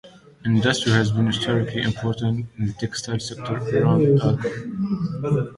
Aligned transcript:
Industry 0.45 0.93
has 0.93 1.11
been 1.11 1.27
historically 1.27 1.83
important 1.83 2.47
in 2.57 2.65
the 2.65 2.73
textile 2.73 3.19
sector 3.19 3.57
around 3.77 4.01
Alcoy. 4.19 5.49